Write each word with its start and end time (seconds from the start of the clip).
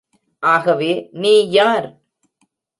ஆகவே, 0.43 1.09
நீ 1.11 1.33
யார்? 1.51 1.87